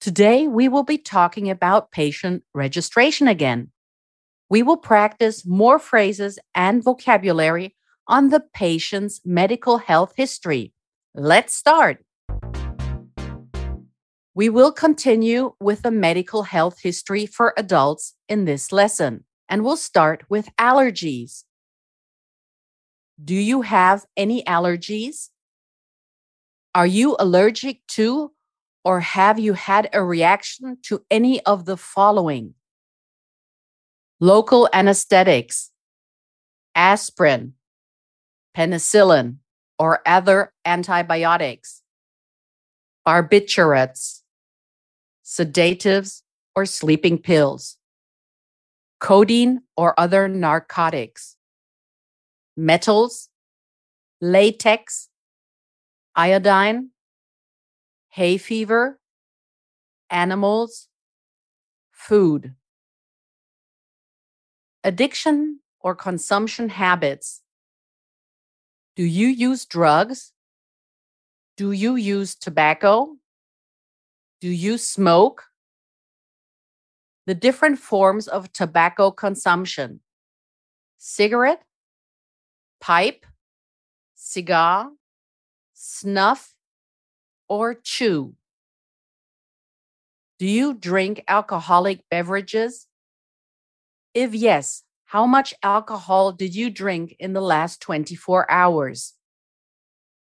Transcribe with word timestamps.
Today, 0.00 0.48
we 0.48 0.66
will 0.66 0.82
be 0.82 0.96
talking 0.96 1.50
about 1.50 1.90
patient 1.90 2.42
registration 2.54 3.28
again. 3.28 3.70
We 4.48 4.62
will 4.62 4.78
practice 4.78 5.44
more 5.44 5.78
phrases 5.78 6.38
and 6.54 6.82
vocabulary 6.82 7.76
on 8.08 8.30
the 8.30 8.40
patient's 8.54 9.20
medical 9.26 9.76
health 9.76 10.14
history. 10.16 10.72
Let's 11.14 11.54
start. 11.54 12.02
We 14.34 14.48
will 14.48 14.72
continue 14.72 15.52
with 15.60 15.82
the 15.82 15.90
medical 15.90 16.44
health 16.44 16.78
history 16.80 17.26
for 17.26 17.52
adults 17.58 18.14
in 18.26 18.46
this 18.46 18.72
lesson, 18.72 19.26
and 19.50 19.62
we'll 19.62 19.76
start 19.76 20.24
with 20.30 20.48
allergies. 20.56 21.44
Do 23.22 23.34
you 23.34 23.60
have 23.60 24.06
any 24.16 24.42
allergies? 24.44 25.28
Are 26.74 26.86
you 26.86 27.16
allergic 27.18 27.86
to 27.88 28.32
or 28.84 29.00
have 29.00 29.38
you 29.38 29.52
had 29.52 29.88
a 29.92 30.02
reaction 30.02 30.78
to 30.82 31.04
any 31.10 31.44
of 31.44 31.64
the 31.64 31.76
following? 31.76 32.54
Local 34.20 34.68
anesthetics, 34.72 35.70
aspirin, 36.74 37.54
penicillin, 38.56 39.36
or 39.78 40.00
other 40.06 40.52
antibiotics, 40.64 41.82
barbiturates, 43.06 44.20
sedatives, 45.22 46.22
or 46.54 46.66
sleeping 46.66 47.16
pills, 47.16 47.78
codeine 48.98 49.62
or 49.76 49.98
other 49.98 50.28
narcotics, 50.28 51.36
metals, 52.56 53.30
latex, 54.20 55.08
iodine, 56.14 56.90
hay 58.10 58.36
fever, 58.36 58.98
animals, 60.10 60.88
food. 61.90 62.54
Addiction 64.82 65.60
or 65.80 65.94
consumption 65.94 66.68
habits. 66.68 67.42
Do 68.96 69.04
you 69.04 69.28
use 69.28 69.64
drugs? 69.64 70.32
Do 71.56 71.72
you 71.72 71.96
use 71.96 72.34
tobacco? 72.34 73.16
Do 74.40 74.48
you 74.48 74.76
smoke? 74.76 75.44
The 77.26 77.34
different 77.34 77.78
forms 77.78 78.26
of 78.26 78.52
tobacco 78.52 79.10
consumption 79.10 80.00
cigarette, 80.98 81.62
pipe, 82.80 83.24
cigar, 84.16 84.90
snuff, 85.74 86.54
or 87.50 87.74
chew? 87.74 88.34
Do 90.38 90.46
you 90.46 90.72
drink 90.72 91.22
alcoholic 91.28 92.08
beverages? 92.08 92.86
If 94.14 94.34
yes, 94.34 94.84
how 95.04 95.26
much 95.26 95.52
alcohol 95.62 96.32
did 96.32 96.54
you 96.54 96.70
drink 96.70 97.16
in 97.18 97.34
the 97.34 97.42
last 97.42 97.82
24 97.82 98.50
hours? 98.50 99.14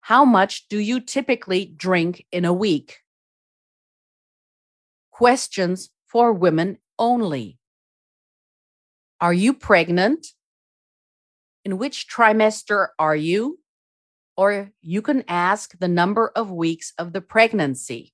How 0.00 0.24
much 0.24 0.68
do 0.68 0.78
you 0.78 1.00
typically 1.00 1.66
drink 1.66 2.24
in 2.32 2.44
a 2.44 2.52
week? 2.52 3.00
Questions 5.10 5.90
for 6.06 6.32
women 6.32 6.78
only. 6.98 7.58
Are 9.20 9.34
you 9.34 9.52
pregnant? 9.52 10.28
In 11.64 11.78
which 11.78 12.08
trimester 12.08 12.88
are 12.98 13.16
you? 13.16 13.61
Or 14.36 14.70
you 14.80 15.02
can 15.02 15.24
ask 15.28 15.78
the 15.78 15.88
number 15.88 16.32
of 16.34 16.50
weeks 16.50 16.92
of 16.98 17.12
the 17.12 17.20
pregnancy. 17.20 18.12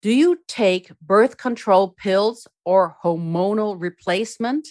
Do 0.00 0.12
you 0.12 0.40
take 0.48 0.90
birth 1.00 1.36
control 1.36 1.88
pills 1.88 2.48
or 2.64 2.96
hormonal 3.04 3.80
replacement? 3.80 4.68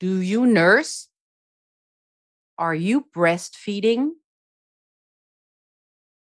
Do 0.00 0.20
you 0.20 0.46
nurse? 0.46 1.08
Are 2.58 2.74
you 2.74 3.06
breastfeeding? 3.14 4.10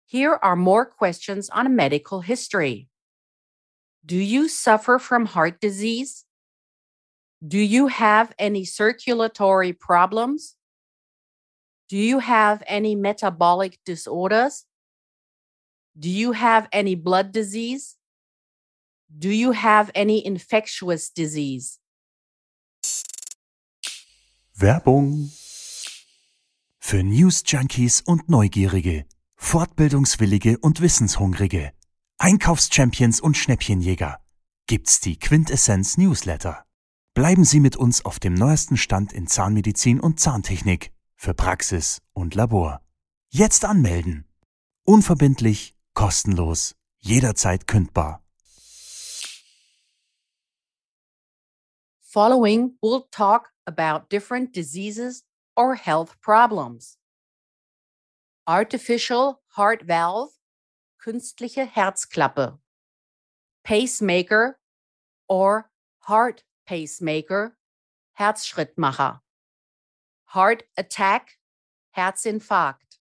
Here 0.07 0.39
are 0.43 0.57
more 0.57 0.87
questions 0.87 1.51
on 1.51 1.67
a 1.67 1.71
medical 1.71 2.21
history. 2.21 2.89
Do 4.07 4.17
you 4.17 4.49
suffer 4.49 4.99
from 4.99 5.27
heart 5.27 5.61
disease? 5.61 6.25
Do 7.47 7.59
you 7.59 7.89
have 7.89 8.33
any 8.39 8.65
circulatory 8.65 9.73
problems? 9.73 10.57
Do 11.91 11.97
you 11.97 12.21
have 12.21 12.62
any 12.69 12.95
metabolic 12.95 13.81
disorders? 13.84 14.65
Do 15.99 16.09
you 16.09 16.31
have 16.33 16.69
any 16.73 16.95
blood 16.95 17.33
disease? 17.33 17.97
Do 19.09 19.28
you 19.28 19.51
have 19.51 19.91
any 19.97 20.25
infectious 20.25 21.12
disease? 21.12 21.81
Werbung 24.55 25.33
für 26.78 27.03
News 27.03 27.43
Junkies 27.45 28.03
und 28.03 28.28
Neugierige, 28.28 29.05
Fortbildungswillige 29.34 30.59
und 30.59 30.81
Wissenshungrige, 30.81 31.72
Einkaufschampions 32.19 33.21
und 33.21 33.37
Schnäppchenjäger 33.37 34.21
gibt's 34.69 35.01
die 35.01 35.19
Quintessenz 35.19 35.99
Newsletter. 35.99 36.65
Bleiben 37.15 37.45
Sie 37.45 37.59
mit 37.59 37.75
uns 37.75 38.05
auf 38.05 38.21
dem 38.21 38.34
neuesten 38.34 38.77
Stand 38.77 39.12
in 39.12 39.27
Zahnmedizin 39.27 39.99
und 39.99 40.21
Zahntechnik 40.21 40.93
für 41.21 41.35
Praxis 41.35 42.01
und 42.15 42.35
Labor. 42.35 42.81
Jetzt 43.31 43.67
anmelden. 43.67 44.25
Unverbindlich, 44.87 45.77
kostenlos, 45.93 46.75
jederzeit 46.99 47.67
kündbar. 47.67 48.23
Following, 52.01 52.79
we'll 52.81 53.07
talk 53.11 53.53
about 53.67 54.09
different 54.09 54.57
diseases 54.57 55.23
or 55.55 55.75
health 55.75 56.19
problems. 56.23 56.97
Artificial 58.47 59.43
heart 59.57 59.87
valve, 59.87 60.33
künstliche 60.99 61.67
Herzklappe. 61.67 62.59
Pacemaker 63.63 64.59
or 65.29 65.71
heart 66.09 66.45
pacemaker, 66.67 67.59
Herzschrittmacher. 68.19 69.21
Heart 70.31 70.63
attack, 70.77 71.39
Herzinfarkt. 71.97 72.99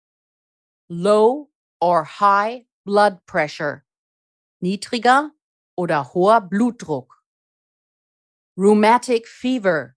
Low 0.90 1.48
or 1.80 2.04
high 2.04 2.66
blood 2.84 3.24
pressure, 3.26 3.84
niedriger 4.62 5.30
oder 5.76 6.02
hoher 6.02 6.40
Blutdruck. 6.42 7.06
Rheumatic 8.56 9.26
fever, 9.26 9.96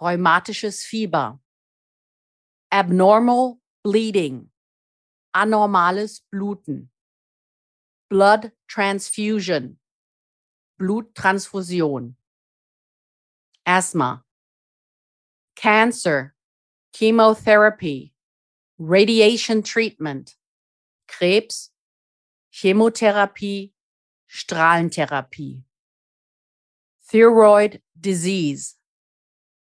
rheumatisches 0.00 0.82
Fieber. 0.82 1.38
Abnormal 2.72 3.60
bleeding, 3.84 4.48
anormales 5.34 6.22
Bluten. 6.32 6.88
Blood 8.08 8.52
transfusion, 8.68 9.76
Bluttransfusion. 10.80 12.14
Asthma, 13.66 14.24
cancer, 15.56 16.34
chemotherapy, 16.92 18.12
radiation 18.78 19.62
treatment, 19.62 20.36
Krebs, 21.08 21.70
Chemotherapie, 22.52 23.72
Strahlentherapie. 24.30 25.62
Thyroid 27.10 27.80
disease, 27.98 28.76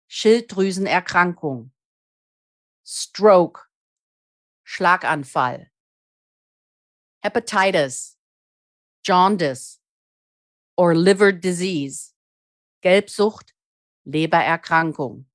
Schilddrüsenerkrankung. 0.10 1.70
Stroke, 2.84 3.68
Schlaganfall. 4.68 5.68
Hepatitis, 7.24 8.16
Jaundice 9.04 9.80
or 10.76 10.96
liver 10.96 11.32
disease, 11.32 12.14
Gelbsucht, 12.84 13.54
Lebererkrankung 14.08 15.26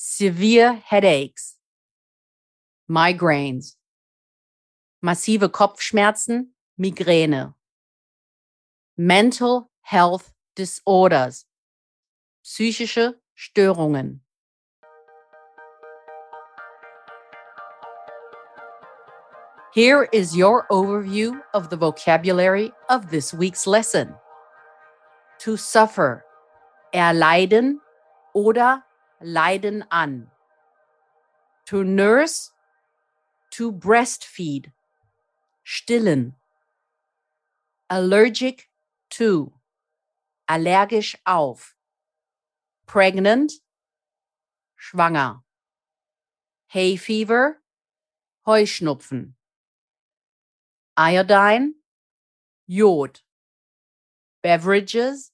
severe 0.00 0.74
headaches, 0.74 1.56
migraines, 2.88 3.74
massive 5.02 5.42
Kopfschmerzen, 5.50 6.50
Migräne. 6.80 7.54
Mental 8.96 9.68
Health 9.80 10.32
Disorders. 10.54 11.46
Psychische 12.44 13.14
Störungen. 13.36 14.20
Here 19.74 20.08
is 20.12 20.36
your 20.36 20.66
overview 20.70 21.40
of 21.54 21.70
the 21.70 21.76
vocabulary 21.76 22.72
of 22.88 23.10
this 23.10 23.34
week's 23.34 23.66
lesson. 23.66 24.14
To 25.40 25.56
suffer, 25.56 26.24
erleiden 26.94 27.78
oder 28.34 28.84
leiden 29.20 29.84
an. 29.90 30.30
To 31.66 31.84
nurse, 31.84 32.50
to 33.50 33.72
breastfeed, 33.72 34.72
stillen. 35.64 36.34
Allergic 37.90 38.68
to, 39.10 39.52
allergisch 40.48 41.16
auf. 41.26 41.74
Pregnant, 42.86 43.52
schwanger. 44.78 45.42
Hay 46.68 46.96
fever, 46.96 47.62
Heuschnupfen. 48.46 49.34
Iodine, 50.96 51.74
Jod. 52.66 53.22
Beverages, 54.42 55.32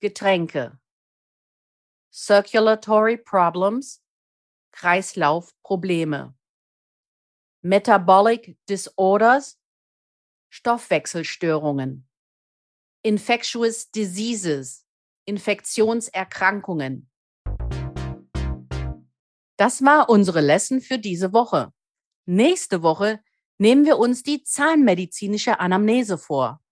Getränke. 0.00 0.78
Circulatory 2.18 3.18
problems, 3.18 4.02
Kreislaufprobleme. 4.72 6.34
Metabolic 7.60 8.56
disorders, 8.66 9.58
Stoffwechselstörungen. 10.48 12.08
Infectious 13.02 13.90
diseases, 13.90 14.86
Infektionserkrankungen. 15.26 17.10
Das 19.58 19.84
war 19.84 20.08
unsere 20.08 20.40
Lesson 20.40 20.80
für 20.80 20.98
diese 20.98 21.34
Woche. 21.34 21.74
Nächste 22.24 22.82
Woche 22.82 23.20
nehmen 23.58 23.84
wir 23.84 23.98
uns 23.98 24.22
die 24.22 24.42
zahnmedizinische 24.42 25.60
Anamnese 25.60 26.16
vor. 26.16 26.62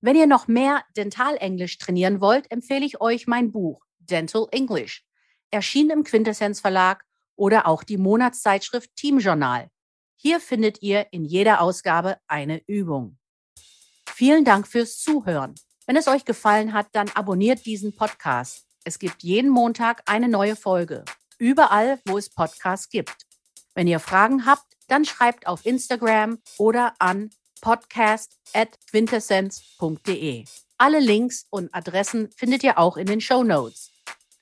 Wenn 0.00 0.16
ihr 0.16 0.26
noch 0.26 0.48
mehr 0.48 0.82
Dentalenglisch 0.96 1.78
trainieren 1.78 2.20
wollt, 2.20 2.50
empfehle 2.50 2.84
ich 2.84 3.00
euch 3.00 3.28
mein 3.28 3.52
Buch 3.52 3.84
Dental 4.06 4.46
English, 4.50 5.04
erschienen 5.50 5.90
im 5.90 6.04
Quintessenz 6.04 6.60
Verlag 6.60 7.04
oder 7.36 7.66
auch 7.66 7.82
die 7.82 7.96
Monatszeitschrift 7.96 8.94
Team 8.96 9.18
Journal. 9.18 9.68
Hier 10.16 10.40
findet 10.40 10.82
ihr 10.82 11.06
in 11.10 11.24
jeder 11.24 11.60
Ausgabe 11.60 12.18
eine 12.26 12.62
Übung. 12.66 13.18
Vielen 14.06 14.44
Dank 14.44 14.68
fürs 14.68 14.98
Zuhören. 14.98 15.54
Wenn 15.86 15.96
es 15.96 16.08
euch 16.08 16.24
gefallen 16.24 16.72
hat, 16.72 16.86
dann 16.92 17.10
abonniert 17.10 17.66
diesen 17.66 17.94
Podcast. 17.94 18.64
Es 18.84 18.98
gibt 18.98 19.22
jeden 19.22 19.50
Montag 19.50 20.02
eine 20.06 20.28
neue 20.28 20.56
Folge. 20.56 21.04
Überall, 21.38 22.00
wo 22.06 22.16
es 22.16 22.30
Podcasts 22.30 22.88
gibt. 22.88 23.26
Wenn 23.74 23.86
ihr 23.86 24.00
Fragen 24.00 24.46
habt, 24.46 24.64
dann 24.88 25.04
schreibt 25.04 25.46
auf 25.46 25.66
Instagram 25.66 26.38
oder 26.58 26.94
an 26.98 27.28
podcast.quintessenz.de. 27.60 30.44
Alle 30.76 30.98
Links 31.00 31.46
und 31.50 31.74
Adressen 31.74 32.30
findet 32.36 32.62
ihr 32.62 32.78
auch 32.78 32.96
in 32.96 33.06
den 33.06 33.20
Show 33.20 33.42
Notes. 33.42 33.93